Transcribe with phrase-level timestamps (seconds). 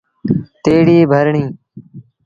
[0.63, 1.45] تيّڙيٚ ڀرڻيٚ۔